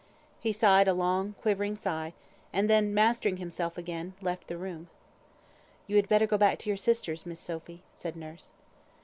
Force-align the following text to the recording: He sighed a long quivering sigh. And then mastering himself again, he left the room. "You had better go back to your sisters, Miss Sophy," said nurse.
He 0.39 0.51
sighed 0.51 0.87
a 0.87 0.95
long 0.95 1.35
quivering 1.43 1.75
sigh. 1.75 2.13
And 2.51 2.67
then 2.67 2.91
mastering 2.91 3.37
himself 3.37 3.77
again, 3.77 4.15
he 4.19 4.25
left 4.25 4.47
the 4.47 4.57
room. 4.57 4.87
"You 5.85 5.95
had 5.97 6.09
better 6.09 6.25
go 6.25 6.39
back 6.39 6.57
to 6.57 6.69
your 6.71 6.77
sisters, 6.77 7.23
Miss 7.27 7.39
Sophy," 7.39 7.83
said 7.93 8.15
nurse. 8.15 8.49